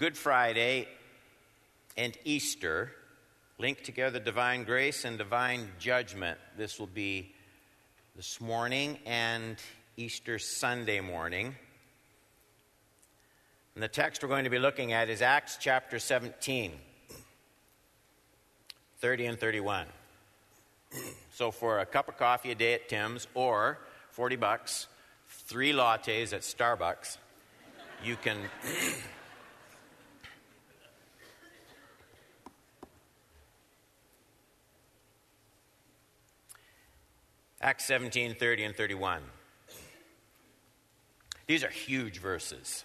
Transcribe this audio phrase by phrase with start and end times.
[0.00, 0.88] Good Friday
[1.94, 2.90] and Easter
[3.58, 6.38] link together divine grace and divine judgment.
[6.56, 7.34] This will be
[8.16, 9.56] this morning and
[9.98, 11.54] Easter Sunday morning.
[13.74, 16.72] And the text we're going to be looking at is Acts chapter 17,
[19.00, 19.86] 30 and 31.
[21.34, 23.78] So for a cup of coffee a day at Tim's or
[24.12, 24.86] 40 bucks,
[25.28, 27.18] three lattes at Starbucks,
[28.02, 28.38] you can
[37.60, 39.20] Acts 17, 30 and 31.
[41.46, 42.84] These are huge verses.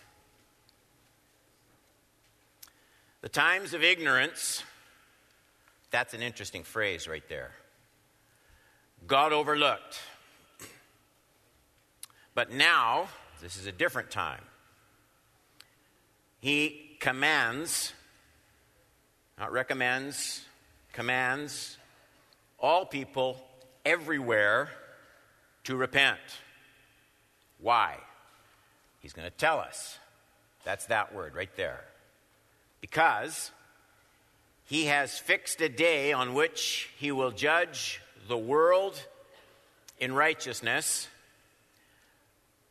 [3.21, 4.63] The times of ignorance,
[5.91, 7.51] that's an interesting phrase right there.
[9.07, 9.99] God overlooked.
[12.33, 13.07] But now,
[13.41, 14.41] this is a different time.
[16.41, 17.93] He commands,
[19.39, 20.43] not recommends,
[20.91, 21.77] commands
[22.59, 23.41] all people
[23.85, 24.69] everywhere
[25.65, 26.19] to repent.
[27.59, 27.97] Why?
[29.01, 29.99] He's going to tell us.
[30.63, 31.83] That's that word right there.
[32.81, 33.51] Because
[34.65, 38.99] he has fixed a day on which he will judge the world
[39.99, 41.07] in righteousness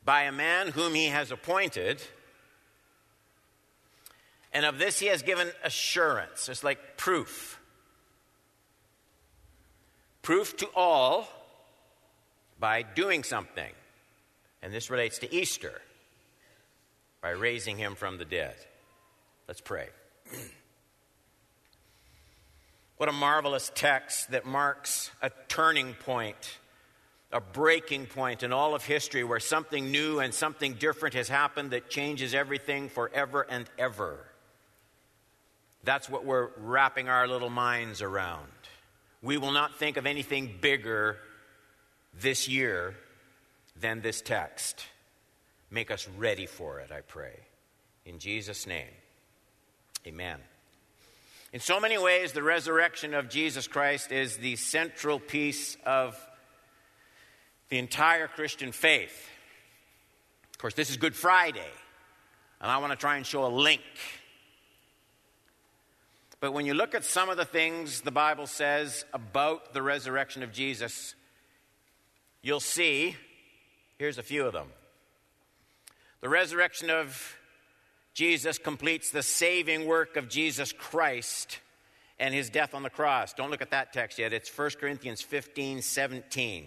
[0.04, 2.02] by a man whom he has appointed.
[4.52, 6.48] And of this he has given assurance.
[6.48, 7.53] It's like proof
[10.24, 11.28] proof to all
[12.58, 13.70] by doing something.
[14.62, 15.80] And this relates to Easter
[17.20, 18.56] by raising him from the dead.
[19.46, 19.88] Let's pray.
[22.96, 26.58] what a marvelous text that marks a turning point,
[27.30, 31.72] a breaking point in all of history where something new and something different has happened
[31.72, 34.24] that changes everything forever and ever.
[35.82, 38.48] That's what we're wrapping our little minds around
[39.24, 41.16] we will not think of anything bigger
[42.20, 42.94] this year
[43.74, 44.84] than this text.
[45.70, 47.34] Make us ready for it, I pray.
[48.04, 48.92] In Jesus' name,
[50.06, 50.38] amen.
[51.54, 56.20] In so many ways, the resurrection of Jesus Christ is the central piece of
[57.70, 59.28] the entire Christian faith.
[60.52, 61.70] Of course, this is Good Friday,
[62.60, 63.80] and I want to try and show a link
[66.44, 70.42] but when you look at some of the things the Bible says about the resurrection
[70.42, 71.14] of Jesus,
[72.42, 73.16] you'll see
[73.96, 74.68] here's a few of them.
[76.20, 77.38] The resurrection of
[78.12, 81.60] Jesus completes the saving work of Jesus Christ
[82.18, 83.32] and his death on the cross.
[83.32, 84.34] Don't look at that text yet.
[84.34, 86.66] It's 1 Corinthians 15 17.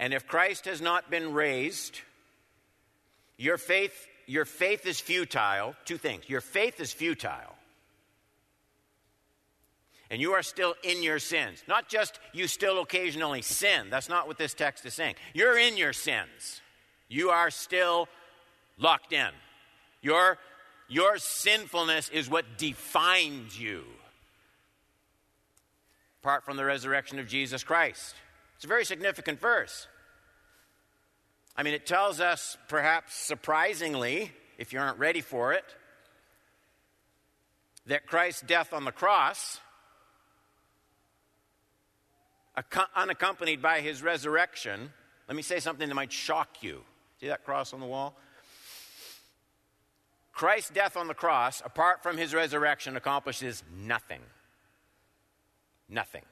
[0.00, 2.00] And if Christ has not been raised,
[3.36, 5.76] your faith, your faith is futile.
[5.84, 6.28] Two things.
[6.28, 7.54] Your faith is futile
[10.12, 11.64] and you are still in your sins.
[11.66, 13.86] Not just you still occasionally sin.
[13.88, 15.14] That's not what this text is saying.
[15.32, 16.60] You're in your sins.
[17.08, 18.08] You are still
[18.76, 19.30] locked in.
[20.02, 20.36] Your,
[20.86, 23.84] your sinfulness is what defines you.
[26.22, 28.14] Apart from the resurrection of Jesus Christ.
[28.56, 29.88] It's a very significant verse.
[31.56, 35.64] I mean, it tells us, perhaps surprisingly, if you aren't ready for it,
[37.86, 39.58] that Christ's death on the cross
[42.94, 44.92] unaccompanied by his resurrection,
[45.28, 46.82] let me say something that might shock you.
[47.20, 48.16] See that cross on the wall?
[50.32, 54.20] Christ's death on the cross, apart from his resurrection, accomplishes nothing.
[55.88, 56.22] Nothing.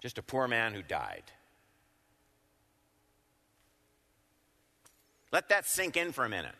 [0.00, 1.24] Just a poor man who died.
[5.32, 6.54] Let that sink in for a minute.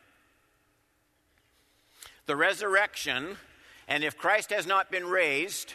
[2.27, 3.37] The resurrection,
[3.87, 5.75] and if Christ has not been raised,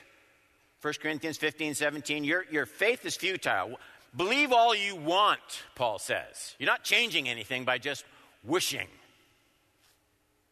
[0.81, 3.79] 1 Corinthians 15, 17, your, your faith is futile.
[4.15, 5.39] Believe all you want,
[5.75, 6.55] Paul says.
[6.57, 8.03] You're not changing anything by just
[8.43, 8.87] wishing.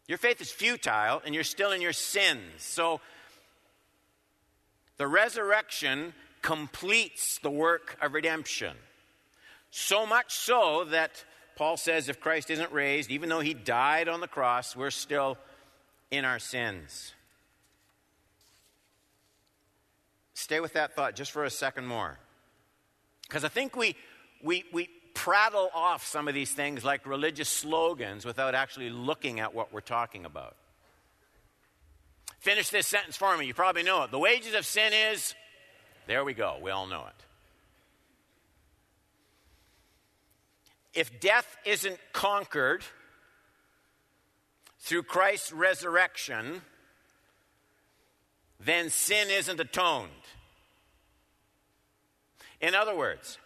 [0.07, 2.41] Your faith is futile and you're still in your sins.
[2.57, 3.01] So
[4.97, 8.75] the resurrection completes the work of redemption.
[9.71, 11.23] So much so that
[11.55, 15.37] Paul says if Christ isn't raised, even though he died on the cross, we're still
[16.11, 17.13] in our sins.
[20.39, 22.17] Stay with that thought just for a second more.
[23.23, 23.97] Because I think we,
[24.41, 29.53] we, we prattle off some of these things like religious slogans without actually looking at
[29.53, 30.55] what we're talking about.
[32.39, 33.47] Finish this sentence for me.
[33.47, 34.11] You probably know it.
[34.11, 35.35] The wages of sin is,
[36.07, 36.57] there we go.
[36.61, 37.25] We all know it.
[41.01, 42.85] If death isn't conquered,
[44.79, 46.61] through Christ's resurrection,
[48.59, 50.09] then sin isn't atoned.
[52.61, 53.37] In other words,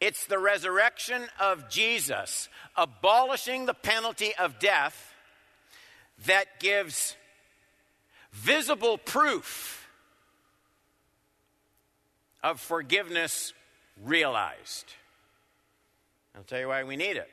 [0.00, 5.14] it's the resurrection of Jesus, abolishing the penalty of death,
[6.26, 7.16] that gives
[8.32, 9.88] visible proof
[12.42, 13.52] of forgiveness
[14.04, 14.92] realized.
[16.36, 17.30] I'll tell you why we need it.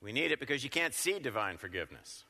[0.00, 2.24] We need it because you can't see divine forgiveness.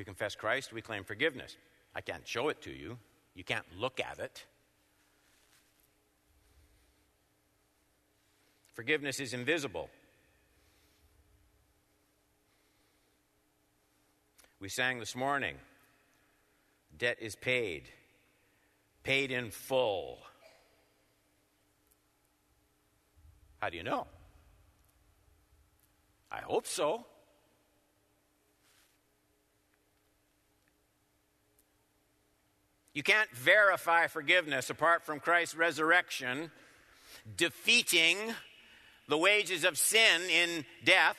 [0.00, 1.58] We confess Christ, we claim forgiveness.
[1.94, 2.96] I can't show it to you,
[3.34, 4.46] you can't look at it.
[8.72, 9.90] Forgiveness is invisible.
[14.58, 15.56] We sang this morning
[16.96, 17.90] debt is paid,
[19.02, 20.20] paid in full.
[23.58, 24.06] How do you know?
[26.32, 27.04] I hope so.
[33.00, 36.50] You can't verify forgiveness apart from Christ's resurrection,
[37.34, 38.18] defeating
[39.08, 41.16] the wages of sin in death.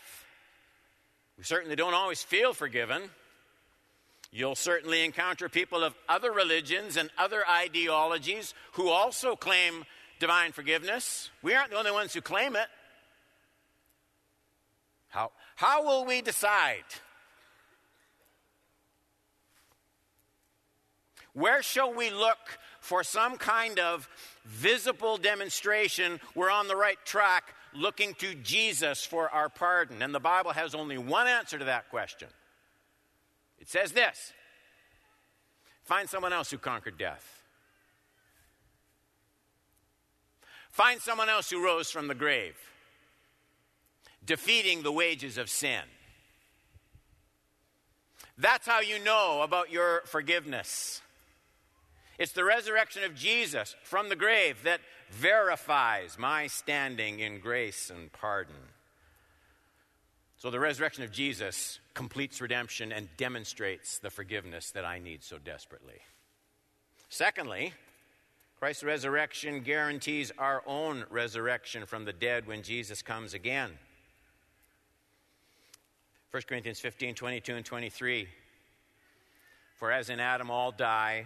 [1.39, 3.01] We certainly don't always feel forgiven.
[4.31, 9.83] You'll certainly encounter people of other religions and other ideologies who also claim
[10.19, 11.31] divine forgiveness.
[11.41, 12.67] We aren't the only ones who claim it.
[15.09, 16.85] How, how will we decide?
[21.33, 24.09] Where shall we look for some kind of
[24.45, 30.01] visible demonstration we're on the right track looking to Jesus for our pardon?
[30.01, 32.27] And the Bible has only one answer to that question.
[33.59, 34.33] It says this
[35.83, 37.41] Find someone else who conquered death.
[40.71, 42.55] Find someone else who rose from the grave,
[44.25, 45.81] defeating the wages of sin.
[48.37, 51.01] That's how you know about your forgiveness.
[52.21, 54.79] It's the resurrection of Jesus from the grave that
[55.09, 58.53] verifies my standing in grace and pardon.
[60.37, 65.39] So the resurrection of Jesus completes redemption and demonstrates the forgiveness that I need so
[65.39, 65.95] desperately.
[67.09, 67.73] Secondly,
[68.59, 73.71] Christ's resurrection guarantees our own resurrection from the dead when Jesus comes again.
[76.29, 78.27] 1 Corinthians 15 22 and 23.
[79.77, 81.25] For as in Adam all die,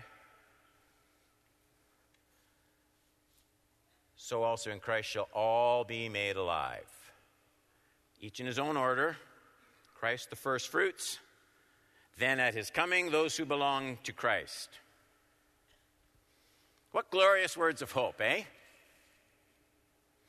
[4.26, 6.88] so also in Christ shall all be made alive
[8.20, 9.18] each in his own order
[9.94, 11.20] Christ the first fruits,
[12.18, 14.70] then at his coming, those who belong to Christ.
[16.92, 18.44] What glorious words of hope, eh?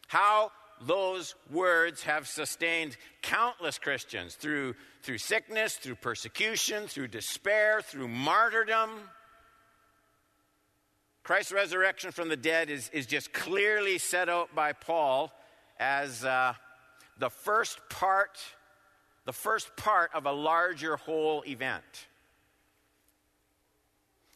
[0.08, 0.52] How
[0.82, 8.90] those words have sustained countless Christians through, through sickness, through persecution, through despair, through martyrdom.
[11.26, 15.32] Christ's resurrection from the dead is, is just clearly set out by Paul
[15.76, 16.54] as uh,
[17.18, 18.38] the first part,
[19.24, 21.82] the first part of a larger whole event.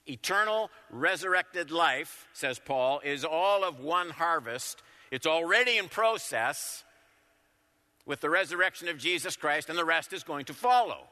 [0.05, 4.83] Eternal resurrected life, says Paul, is all of one harvest.
[5.13, 6.83] It's already in process
[8.05, 11.05] with the resurrection of Jesus Christ, and the rest is going to follow.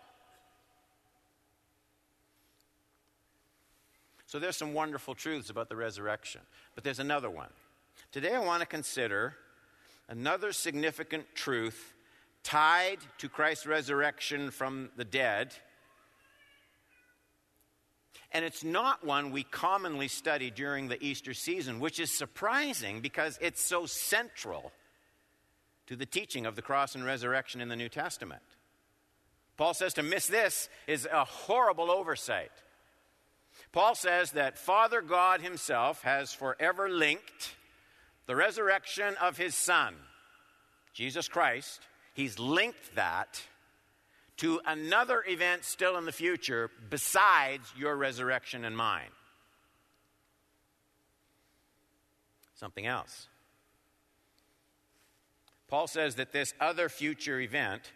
[4.28, 6.42] So there's some wonderful truths about the resurrection.
[6.74, 7.48] But there's another one.
[8.12, 9.34] Today I want to consider
[10.06, 11.94] another significant truth
[12.44, 15.54] tied to Christ's resurrection from the dead.
[18.30, 23.38] And it's not one we commonly study during the Easter season, which is surprising because
[23.40, 24.72] it's so central
[25.86, 28.42] to the teaching of the cross and resurrection in the New Testament.
[29.56, 32.52] Paul says to miss this is a horrible oversight.
[33.72, 37.54] Paul says that Father God Himself has forever linked
[38.28, 39.94] the resurrection of his son,
[40.92, 41.80] Jesus Christ,
[42.12, 43.42] he's linked that
[44.36, 49.08] to another event still in the future besides your resurrection and mine.
[52.54, 53.28] Something else.
[55.66, 57.92] Paul says that this other future event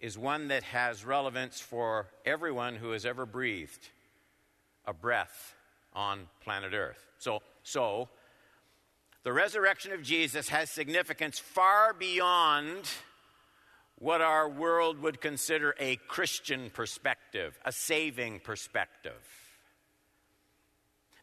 [0.00, 3.90] is one that has relevance for everyone who has ever breathed
[4.86, 5.54] a breath
[5.92, 7.04] on planet Earth.
[7.18, 8.08] So, so
[9.22, 12.88] the resurrection of Jesus has significance far beyond
[13.98, 19.12] what our world would consider a Christian perspective, a saving perspective.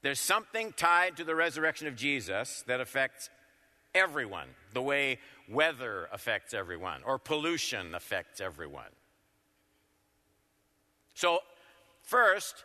[0.01, 3.29] There's something tied to the resurrection of Jesus that affects
[3.93, 8.89] everyone, the way weather affects everyone or pollution affects everyone.
[11.13, 11.39] So,
[12.01, 12.63] first,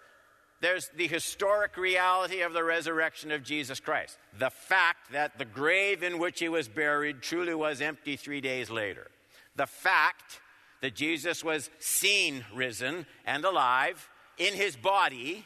[0.61, 4.19] there's the historic reality of the resurrection of Jesus Christ.
[4.39, 8.71] The fact that the grave in which he was buried truly was empty three days
[8.71, 9.09] later.
[9.57, 10.41] The fact
[10.81, 14.09] that Jesus was seen risen and alive
[14.39, 15.45] in his body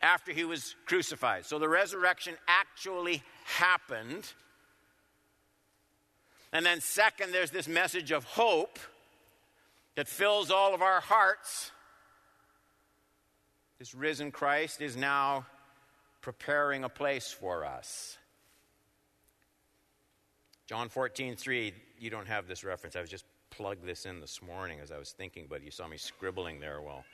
[0.00, 1.44] after he was crucified.
[1.44, 4.32] So the resurrection actually happened.
[6.52, 8.78] And then, second, there's this message of hope
[9.96, 11.72] that fills all of our hearts
[13.78, 15.46] this risen Christ is now
[16.20, 18.16] preparing a place for us.
[20.66, 22.96] John 14, 3, you don't have this reference.
[22.96, 25.86] I was just plugged this in this morning as I was thinking, but you saw
[25.86, 26.80] me scribbling there.
[26.80, 27.04] Well,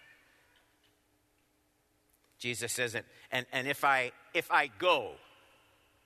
[2.38, 5.12] Jesus says it, and, and if I if I go,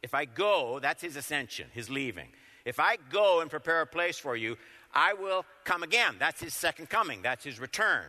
[0.03, 2.29] if I go, that's his ascension, his leaving.
[2.65, 4.59] If I go and prepare a place for you,
[4.93, 6.17] I will come again.
[6.19, 8.05] That's his second coming, that's his return.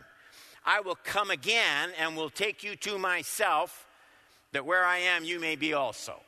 [0.64, 3.86] I will come again and will take you to myself,
[4.52, 6.20] that where I am, you may be also.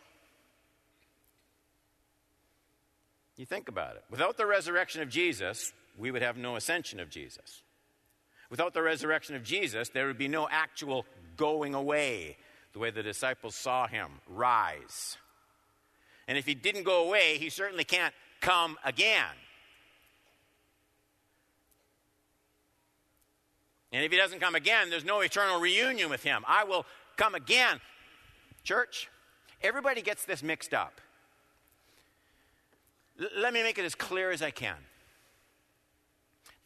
[3.37, 4.05] You think about it.
[4.11, 7.63] Without the resurrection of Jesus, we would have no ascension of Jesus.
[8.51, 11.07] Without the resurrection of Jesus, there would be no actual
[11.37, 12.37] going away,
[12.73, 15.17] the way the disciples saw him rise.
[16.29, 19.25] And if he didn't go away, he certainly can't come again.
[23.93, 26.45] And if he doesn't come again, there's no eternal reunion with him.
[26.47, 27.81] I will come again.
[28.63, 29.09] Church,
[29.63, 31.01] everybody gets this mixed up.
[33.21, 34.77] L- let me make it as clear as I can.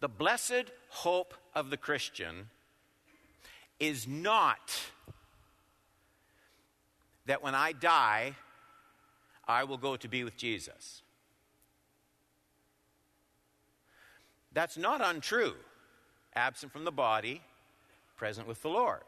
[0.00, 2.50] The blessed hope of the Christian
[3.80, 4.82] is not
[7.26, 8.34] that when I die,
[9.48, 11.02] I will go to be with Jesus.
[14.52, 15.54] That's not untrue
[16.36, 17.42] absent from the body,
[18.16, 19.02] present with the Lord.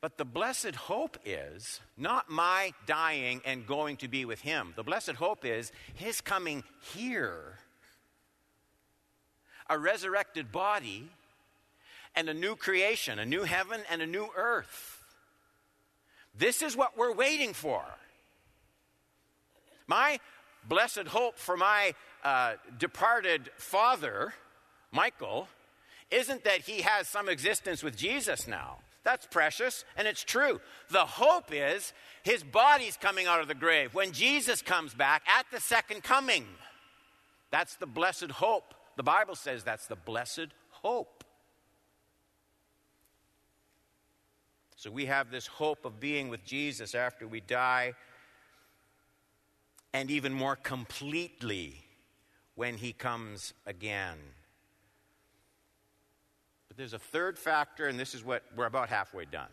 [0.00, 4.74] But the blessed hope is not my dying and going to be with him.
[4.76, 6.62] The blessed hope is his coming
[6.94, 7.58] here,
[9.70, 11.08] a resurrected body,
[12.14, 15.02] and a new creation, a new heaven and a new earth.
[16.36, 17.82] This is what we're waiting for.
[19.86, 20.18] My
[20.68, 24.34] blessed hope for my uh, departed father,
[24.92, 25.48] Michael,
[26.10, 28.78] isn't that he has some existence with Jesus now.
[29.02, 30.60] That's precious and it's true.
[30.90, 31.92] The hope is
[32.22, 36.46] his body's coming out of the grave when Jesus comes back at the second coming.
[37.50, 38.74] That's the blessed hope.
[38.96, 41.24] The Bible says that's the blessed hope.
[44.76, 47.94] So we have this hope of being with Jesus after we die
[49.94, 51.76] and even more completely
[52.56, 54.18] when he comes again.
[56.68, 59.48] But there's a third factor, and this is what we're about halfway done.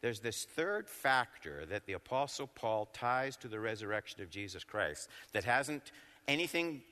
[0.00, 5.08] There's this third factor that the Apostle Paul ties to the resurrection of Jesus Christ
[5.32, 5.92] that hasn't
[6.26, 6.82] anything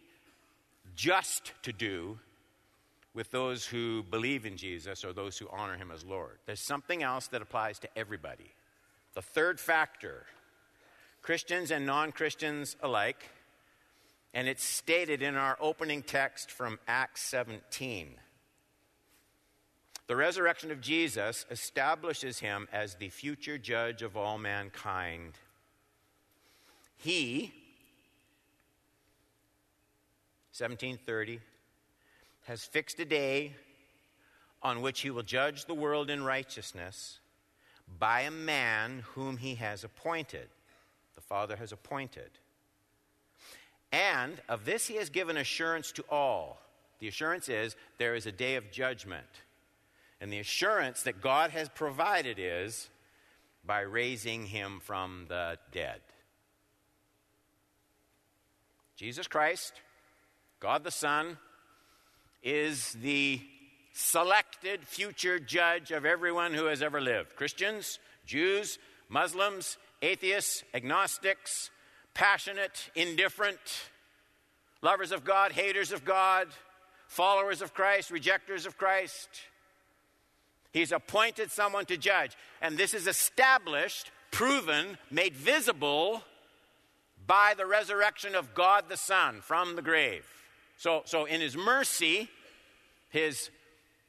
[0.95, 2.19] just to do
[3.15, 6.39] with those who believe in Jesus or those who honor him as Lord.
[6.47, 8.53] There's something else that applies to everybody.
[9.15, 10.27] The third factor
[11.23, 13.31] Christians and non Christians alike.
[14.35, 18.15] And it's stated in our opening text from Acts 17.
[20.07, 25.35] The resurrection of Jesus establishes him as the future judge of all mankind.
[26.97, 27.53] He,
[30.57, 31.41] 1730,
[32.45, 33.53] has fixed a day
[34.63, 37.21] on which he will judge the world in righteousness
[37.99, 40.49] by a man whom he has appointed
[41.29, 42.31] Father has appointed.
[43.93, 46.61] And of this he has given assurance to all.
[47.01, 49.27] The assurance is there is a day of judgment.
[50.21, 52.89] And the assurance that God has provided is
[53.65, 56.01] by raising him from the dead.
[58.97, 59.75] Jesus Christ,
[60.59, 61.39] God the Son,
[62.43, 63.41] is the
[63.93, 71.71] selected future judge of everyone who has ever lived Christians, Jews, Muslims, atheists, agnostics,
[72.15, 73.59] passionate, indifferent,
[74.83, 76.49] lovers of God, haters of God,
[77.07, 79.29] followers of Christ, rejectors of Christ.
[80.73, 82.37] He's appointed someone to judge.
[82.61, 86.23] And this is established, proven, made visible
[87.27, 90.27] by the resurrection of God the Son from the grave.
[90.77, 92.29] So, so in his mercy,
[93.11, 93.51] his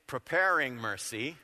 [0.08, 1.38] preparing mercy,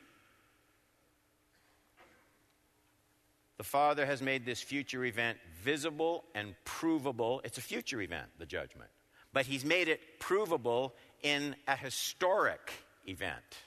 [3.58, 7.42] the Father has made this future event visible and provable.
[7.44, 8.90] It's a future event, the judgment.
[9.32, 12.72] But He's made it provable in a historic
[13.08, 13.58] event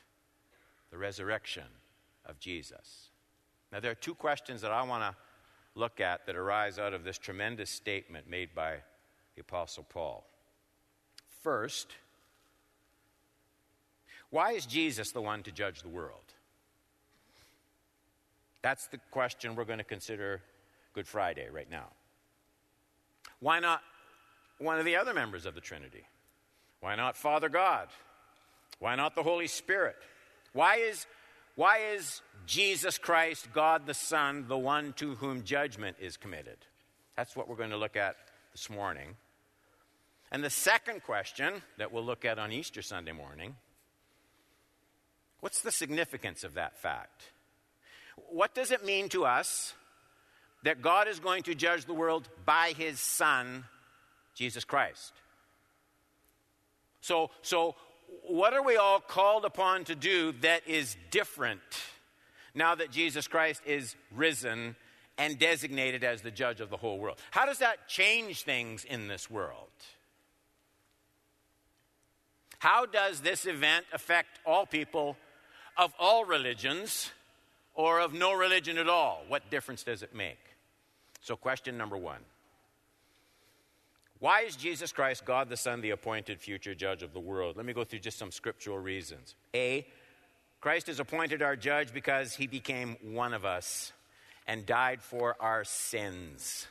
[0.91, 1.65] the resurrection
[2.25, 3.11] of Jesus.
[3.71, 5.17] Now, there are two questions that I want to
[5.79, 8.77] look at that arise out of this tremendous statement made by
[9.35, 10.27] the Apostle Paul.
[11.43, 11.89] First,
[14.31, 16.35] why is Jesus the one to judge the world?
[18.69, 20.43] That's the question we're going to consider
[20.93, 21.87] Good Friday right now.
[23.41, 23.81] Why not
[24.59, 26.05] one of the other members of the Trinity?
[26.81, 27.89] Why not Father God?
[28.79, 29.97] Why not the Holy Spirit?
[30.53, 31.07] Why is,
[31.55, 36.59] why is Jesus Christ, God the Son, the one to whom judgment is committed?
[37.17, 38.17] That's what we're going to look at
[38.53, 39.17] this morning.
[40.31, 43.57] And the second question that we'll look at on Easter Sunday morning
[45.41, 47.31] what's the significance of that fact?
[48.31, 49.75] What does it mean to us
[50.63, 53.65] that God is going to judge the world by his Son,
[54.35, 55.13] Jesus Christ?
[57.01, 57.77] So, so
[58.27, 61.61] what are we all called upon to do that is different
[62.55, 64.77] now that Jesus Christ is risen
[65.17, 67.19] and designated as the judge of the whole world?
[67.31, 69.69] How does that change things in this world?
[72.59, 75.17] How does this event affect all people
[75.77, 77.11] of all religions
[77.79, 79.23] or of no religion at all?
[79.29, 80.41] What difference does it make?
[81.23, 82.21] So, question number one
[84.21, 87.57] why is Jesus Christ, God the Son, the appointed future judge of the world?
[87.57, 89.37] Let me go through just some scriptural reasons.
[89.55, 89.87] A,
[90.61, 93.93] Christ is appointed our judge because he became one of us
[94.49, 96.67] and died for our sins.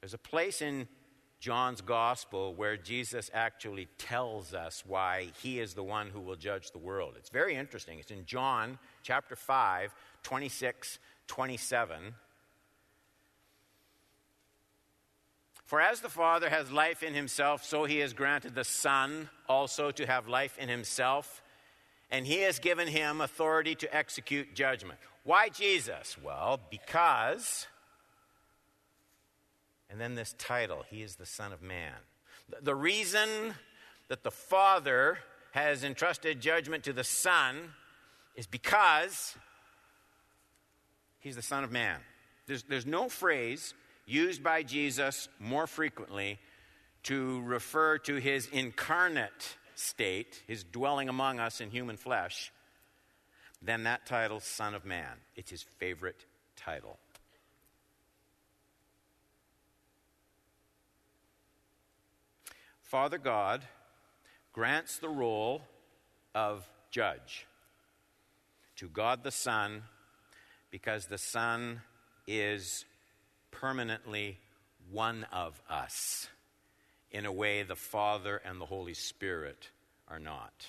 [0.00, 0.88] There's a place in
[1.40, 6.70] John's gospel where Jesus actually tells us why he is the one who will judge
[6.70, 7.14] the world.
[7.16, 7.98] It's very interesting.
[7.98, 9.94] It's in John chapter 5,
[10.24, 10.98] 26,
[11.28, 12.14] 27.
[15.64, 19.92] For as the Father has life in himself, so he has granted the Son also
[19.92, 21.40] to have life in himself,
[22.10, 24.98] and he has given him authority to execute judgment.
[25.22, 26.16] Why Jesus?
[26.20, 27.68] Well, because,
[29.88, 31.94] and then this title, He is the Son of Man.
[32.60, 33.54] The reason
[34.08, 35.18] that the Father
[35.52, 37.70] has entrusted judgment to the Son
[38.36, 39.34] is because
[41.26, 41.98] He's the Son of Man.
[42.46, 43.74] There's, there's no phrase
[44.06, 46.38] used by Jesus more frequently
[47.02, 52.52] to refer to his incarnate state, his dwelling among us in human flesh,
[53.60, 55.14] than that title, Son of Man.
[55.34, 56.98] It's his favorite title.
[62.82, 63.64] Father God
[64.52, 65.62] grants the role
[66.36, 67.48] of judge
[68.76, 69.82] to God the Son
[70.70, 71.80] because the Son
[72.26, 72.84] is
[73.50, 74.38] permanently
[74.90, 76.28] one of us
[77.10, 79.70] in a way the Father and the Holy Spirit
[80.08, 80.66] are not.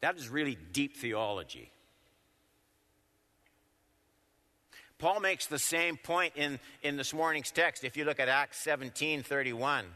[0.00, 1.70] That is really deep theology.
[4.98, 8.58] Paul makes the same point in, in this morning's text if you look at Acts
[8.58, 9.86] 17 31.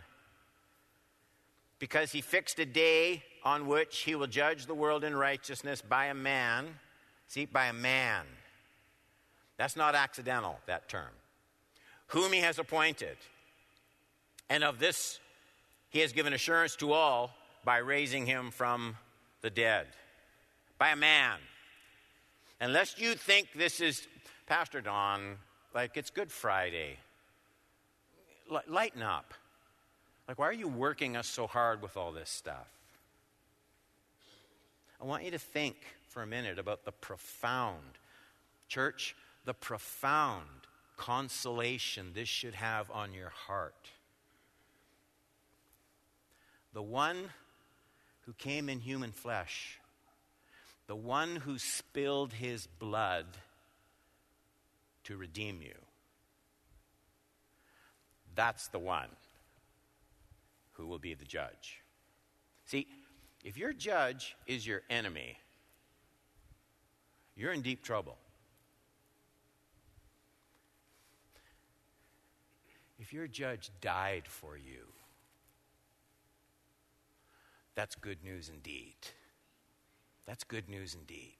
[1.79, 6.07] Because he fixed a day on which he will judge the world in righteousness by
[6.07, 6.67] a man.
[7.29, 8.25] See, by a man.
[9.57, 11.11] That's not accidental, that term
[12.09, 13.17] whom he has appointed.
[14.49, 15.19] And of this
[15.91, 18.97] he has given assurance to all by raising him from
[19.43, 19.87] the dead,
[20.79, 21.39] by a man.
[22.61, 24.07] Unless you think this is,
[24.47, 25.37] Pastor Don,
[25.75, 26.99] like it's Good Friday,
[28.69, 29.35] lighten up.
[30.29, 32.69] Like, why are you working us so hard with all this stuff?
[35.01, 35.77] I want you to think
[36.09, 37.99] for a minute about the profound,
[38.69, 40.49] church, the profound
[40.97, 43.91] consolation this should have on your heart.
[46.73, 47.31] The one
[48.23, 49.79] who came in human flesh,
[50.87, 53.27] the one who spilled his blood
[55.05, 55.75] to redeem you.
[58.35, 59.09] That's the one
[60.73, 61.81] who will be the judge.
[62.65, 62.87] See,
[63.45, 65.39] if your judge is your enemy,
[67.37, 68.17] you're in deep trouble.
[72.99, 74.87] If your judge died for you,
[77.75, 78.97] that's good news indeed.
[80.27, 81.37] That's good news indeed.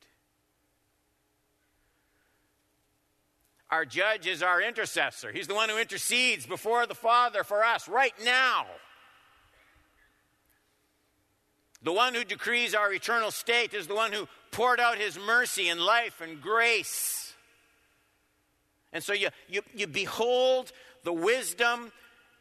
[3.71, 5.33] Our judge is our intercessor.
[5.33, 8.67] He's the one who intercedes before the Father for us right now.
[11.85, 15.69] The one who decrees our eternal state is the one who poured out his mercy
[15.69, 17.25] and life and grace
[18.95, 20.71] And so you, you, you behold
[21.03, 21.93] the wisdom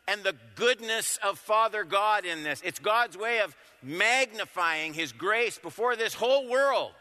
[0.07, 2.61] and the goodness of Father God in this.
[2.63, 6.91] It's God's way of magnifying His grace before this whole world.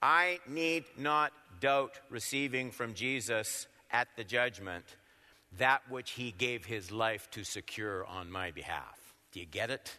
[0.00, 4.84] I need not doubt receiving from Jesus at the judgment
[5.58, 9.14] that which He gave His life to secure on my behalf.
[9.32, 9.98] Do you get it?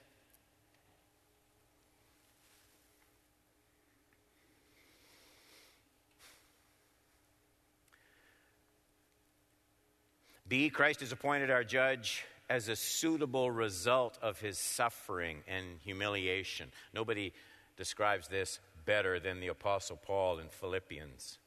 [10.47, 16.71] B, Christ is appointed our judge as a suitable result of his suffering and humiliation.
[16.93, 17.33] Nobody
[17.77, 21.39] describes this better than the Apostle Paul in Philippians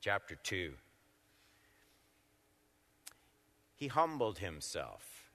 [0.00, 0.72] chapter 2.
[3.84, 5.28] He humbled himself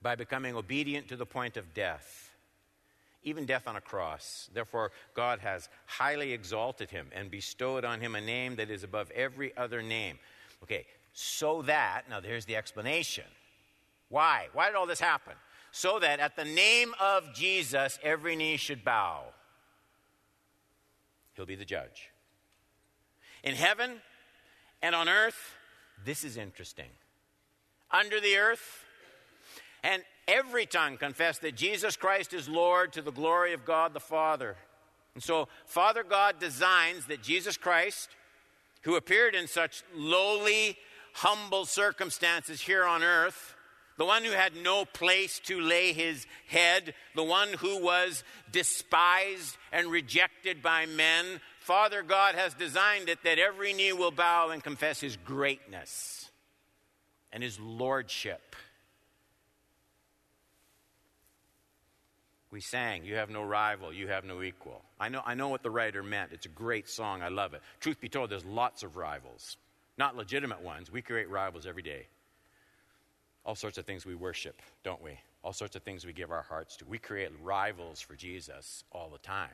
[0.00, 2.34] by becoming obedient to the point of death,
[3.22, 4.48] even death on a cross.
[4.54, 9.10] Therefore, God has highly exalted him and bestowed on him a name that is above
[9.10, 10.18] every other name.
[10.62, 13.26] Okay, so that, now there's the explanation.
[14.08, 14.46] Why?
[14.54, 15.34] Why did all this happen?
[15.72, 19.24] So that at the name of Jesus, every knee should bow.
[21.34, 22.08] He'll be the judge.
[23.44, 24.00] In heaven
[24.80, 25.57] and on earth,
[26.04, 26.90] this is interesting.
[27.90, 28.84] Under the earth,
[29.82, 34.00] and every tongue confess that Jesus Christ is Lord to the glory of God the
[34.00, 34.56] Father.
[35.14, 38.10] And so, Father God designs that Jesus Christ,
[38.82, 40.76] who appeared in such lowly
[41.14, 43.56] humble circumstances here on earth,
[43.96, 49.56] the one who had no place to lay his head, the one who was despised
[49.72, 54.64] and rejected by men, Father God has designed it that every knee will bow and
[54.64, 56.30] confess his greatness
[57.30, 58.56] and his lordship.
[62.50, 64.80] We sang, You have no rival, you have no equal.
[64.98, 66.32] I know, I know what the writer meant.
[66.32, 67.20] It's a great song.
[67.20, 67.60] I love it.
[67.80, 69.58] Truth be told, there's lots of rivals
[69.98, 70.90] not legitimate ones.
[70.90, 72.06] We create rivals every day.
[73.44, 75.18] All sorts of things we worship, don't we?
[75.44, 76.86] All sorts of things we give our hearts to.
[76.86, 79.50] We create rivals for Jesus all the time.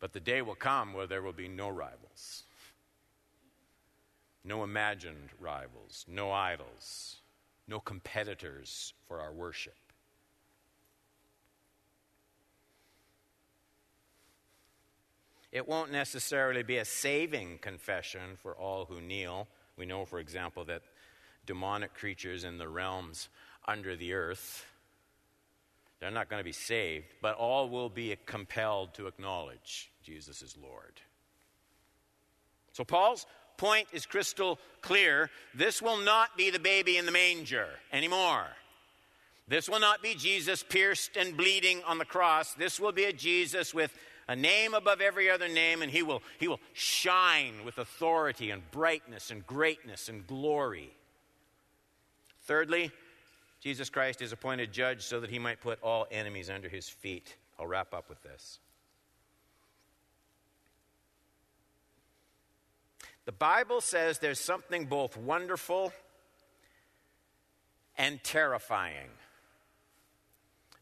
[0.00, 2.44] But the day will come where there will be no rivals,
[4.44, 7.16] no imagined rivals, no idols,
[7.66, 9.74] no competitors for our worship.
[15.54, 19.46] It won't necessarily be a saving confession for all who kneel.
[19.76, 20.82] We know, for example, that
[21.46, 23.28] demonic creatures in the realms
[23.66, 24.66] under the earth,
[26.04, 30.54] they're not going to be saved, but all will be compelled to acknowledge Jesus is
[30.54, 31.00] Lord.
[32.72, 33.24] So, Paul's
[33.56, 35.30] point is crystal clear.
[35.54, 38.44] This will not be the baby in the manger anymore.
[39.48, 42.52] This will not be Jesus pierced and bleeding on the cross.
[42.52, 43.96] This will be a Jesus with
[44.28, 48.70] a name above every other name, and he will, he will shine with authority and
[48.70, 50.92] brightness and greatness and glory.
[52.42, 52.92] Thirdly,
[53.64, 57.34] Jesus Christ is appointed judge so that he might put all enemies under his feet.
[57.58, 58.58] I'll wrap up with this.
[63.24, 65.94] The Bible says there's something both wonderful
[67.96, 69.08] and terrifying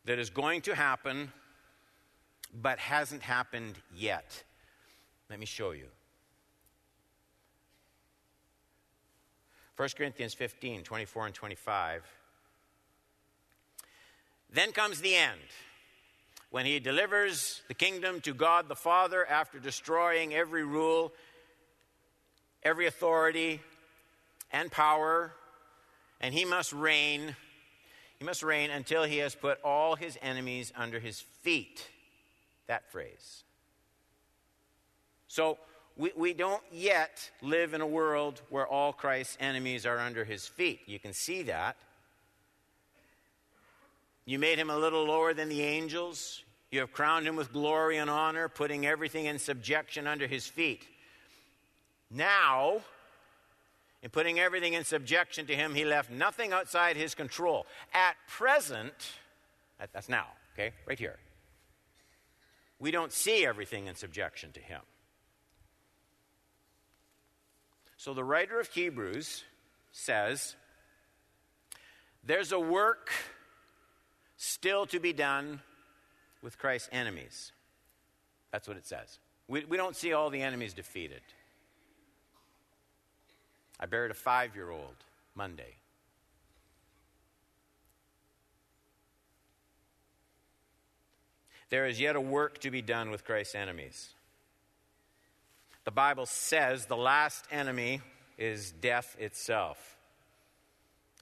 [0.04, 1.30] that is going to happen
[2.52, 4.42] but hasn't happened yet.
[5.30, 5.86] Let me show you.
[9.76, 12.21] 1 Corinthians 15, 24 and 25.
[14.52, 15.40] Then comes the end,
[16.50, 21.12] when he delivers the kingdom to God the Father after destroying every rule,
[22.62, 23.60] every authority,
[24.52, 25.32] and power,
[26.20, 27.34] and he must reign.
[28.18, 31.88] He must reign until he has put all his enemies under his feet
[32.66, 33.44] that phrase.
[35.28, 35.58] So
[35.96, 40.46] we, we don't yet live in a world where all Christ's enemies are under his
[40.46, 40.80] feet.
[40.86, 41.76] You can see that.
[44.24, 46.42] You made him a little lower than the angels.
[46.70, 50.86] You have crowned him with glory and honor, putting everything in subjection under his feet.
[52.10, 52.80] Now,
[54.02, 57.66] in putting everything in subjection to him, he left nothing outside his control.
[57.92, 58.94] At present,
[59.92, 61.18] that's now, okay, right here
[62.82, 64.80] we don't see everything in subjection to him.
[67.96, 69.44] So the writer of Hebrews
[69.92, 70.56] says
[72.24, 73.12] there's a work
[74.42, 75.60] still to be done
[76.42, 77.52] with Christ's enemies.
[78.50, 79.20] That's what it says.
[79.46, 81.22] We, we don't see all the enemies defeated.
[83.78, 84.96] I buried a five year old
[85.36, 85.76] Monday.
[91.70, 94.10] There is yet a work to be done with Christ's enemies.
[95.84, 98.00] The Bible says the last enemy
[98.36, 99.96] is death itself.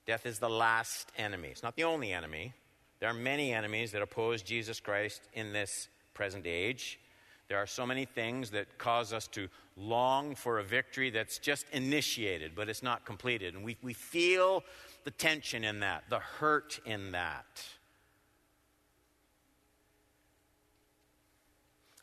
[0.07, 1.49] Death is the last enemy.
[1.49, 2.55] It's not the only enemy.
[3.01, 7.01] There are many enemies that oppose Jesus Christ in this present age.
[7.49, 11.67] There are so many things that cause us to long for a victory that's just
[11.73, 13.55] initiated, but it's not completed.
[13.55, 14.63] And we, we feel
[15.05, 17.65] the tension in that, the hurt in that.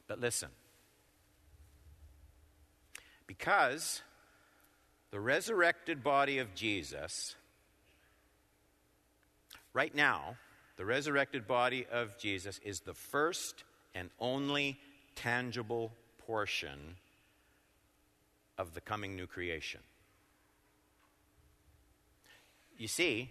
[0.07, 0.49] But listen,
[3.27, 4.01] because
[5.11, 7.35] the resurrected body of Jesus,
[9.73, 10.37] right now,
[10.77, 13.63] the resurrected body of Jesus is the first
[13.93, 14.79] and only
[15.15, 15.91] tangible
[16.25, 16.95] portion
[18.57, 19.81] of the coming new creation.
[22.77, 23.29] You see,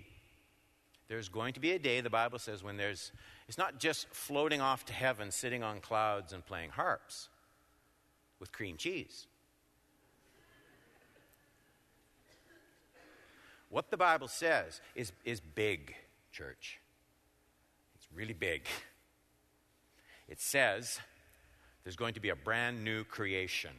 [1.09, 3.13] there's going to be a day, the Bible says, when there's,
[3.47, 7.29] it's not just floating off to heaven, sitting on clouds and playing harps
[8.41, 9.29] with cream cheese.
[13.69, 15.95] What the Bible says is, is big,
[16.33, 16.81] church.
[18.17, 18.63] Really big.
[20.27, 20.99] It says
[21.85, 23.73] there's going to be a brand new creation.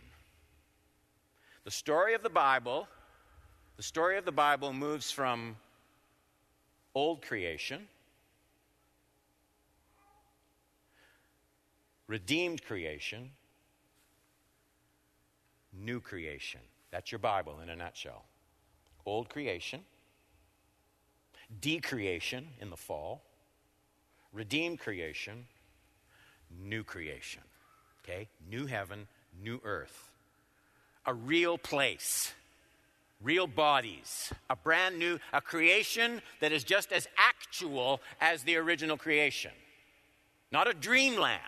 [1.63, 2.88] The story of the Bible,
[3.78, 5.58] the story of the Bible moves from
[6.93, 7.88] old creation,
[12.08, 13.32] redeemed creation,
[15.73, 16.62] new creation.
[16.91, 18.23] That's your Bible in a nutshell
[19.08, 19.80] old creation,
[21.62, 23.23] decreation in the fall,
[24.38, 25.47] redeemed creation,
[26.63, 27.41] new creation.
[28.04, 28.28] Okay?
[28.50, 29.08] New heaven,
[29.43, 30.12] new earth.
[31.06, 32.34] A real place,
[33.21, 38.97] real bodies, a brand new, a creation that is just as actual as the original
[38.97, 39.52] creation.
[40.52, 41.41] Not a dreamland.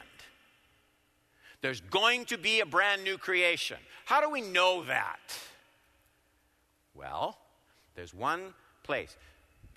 [1.62, 3.78] There's going to be a brand new creation.
[4.06, 5.20] How do we know that?
[6.96, 7.38] Well,
[7.96, 9.16] there's one place,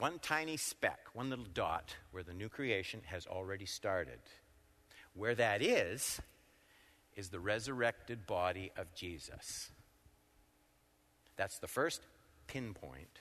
[0.02, 4.18] one tiny speck, one little dot where the new creation has already started.
[5.14, 6.20] Where that is,
[7.14, 9.70] is the resurrected body of Jesus.
[11.36, 12.02] That's the first
[12.48, 13.20] pinpoint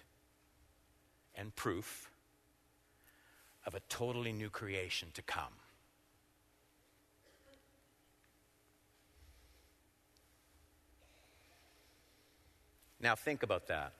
[1.35, 2.09] and proof
[3.67, 5.53] of a totally new creation to come.
[12.99, 13.93] Now, think about that.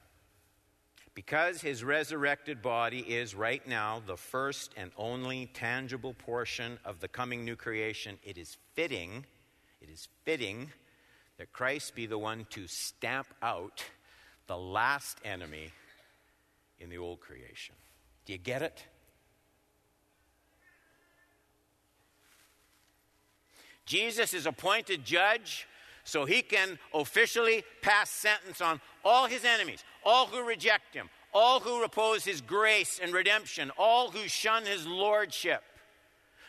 [1.14, 7.08] Because his resurrected body is right now the first and only tangible portion of the
[7.10, 9.26] coming new creation, it is fitting,
[9.82, 10.72] it is fitting
[11.38, 13.84] that Christ be the one to stamp out
[14.48, 15.72] the last enemy
[16.80, 17.76] in the old creation.
[18.26, 18.86] Do you get it?
[23.86, 25.68] Jesus is appointed judge
[26.04, 31.60] so he can officially pass sentence on all his enemies, all who reject him, all
[31.60, 35.64] who oppose his grace and redemption, all who shun his lordship.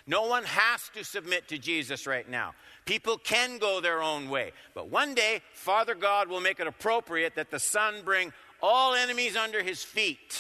[0.07, 2.55] No one has to submit to Jesus right now.
[2.85, 4.53] People can go their own way.
[4.75, 9.37] But one day, Father God will make it appropriate that the Son bring all enemies
[9.37, 10.39] under his feet.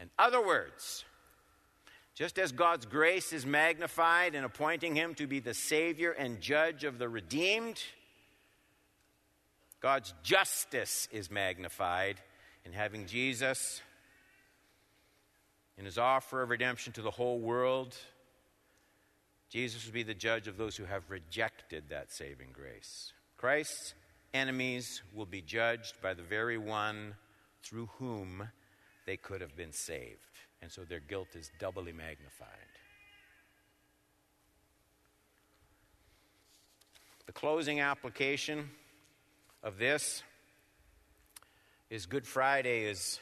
[0.00, 1.04] In other words,
[2.14, 6.84] just as God's grace is magnified in appointing him to be the Savior and Judge
[6.84, 7.80] of the redeemed,
[9.84, 12.16] God's justice is magnified
[12.64, 13.82] in having Jesus
[15.76, 17.94] in his offer of redemption to the whole world.
[19.50, 23.12] Jesus will be the judge of those who have rejected that saving grace.
[23.36, 23.92] Christ's
[24.32, 27.14] enemies will be judged by the very one
[27.62, 28.48] through whom
[29.04, 30.38] they could have been saved.
[30.62, 32.48] And so their guilt is doubly magnified.
[37.26, 38.70] The closing application
[39.64, 40.22] of this
[41.88, 43.18] is Good Friday is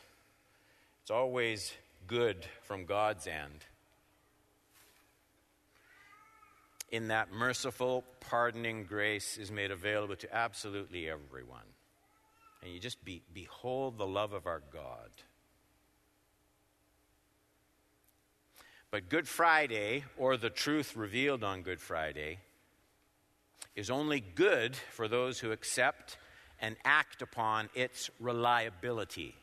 [1.01, 1.73] it's always
[2.09, 3.65] good from God's end.
[6.91, 11.61] In that merciful, pardoning grace is made available to absolutely everyone.
[12.63, 15.11] And you just be, behold the love of our God.
[18.91, 22.41] But Good Friday, or the truth revealed on Good Friday,
[23.75, 26.19] is only good for those who accept
[26.63, 29.35] and act upon its reliability.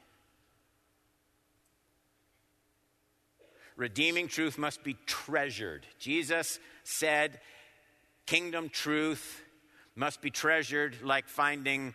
[3.76, 5.86] Redeeming truth must be treasured.
[6.00, 7.40] Jesus said,
[8.26, 9.42] Kingdom truth
[9.96, 11.94] must be treasured like finding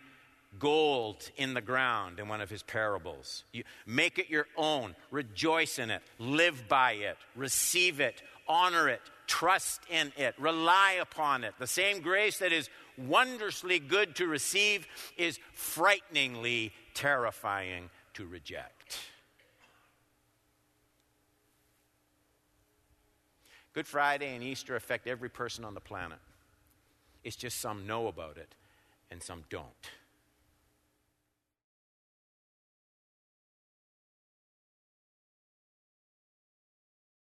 [0.59, 3.43] gold in the ground in one of his parables.
[3.51, 9.01] You make it your own, rejoice in it, live by it, receive it, honor it,
[9.27, 11.53] trust in it, rely upon it.
[11.59, 18.99] The same grace that is wondrously good to receive is frighteningly terrifying to reject.
[23.73, 26.19] Good Friday and Easter affect every person on the planet.
[27.25, 28.55] It's just some know about it
[29.11, 29.65] and some don't.